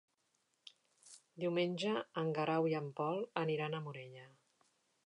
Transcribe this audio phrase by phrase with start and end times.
[1.45, 1.93] Diumenge
[2.23, 4.29] en Guerau i en Pol aniran a Morella.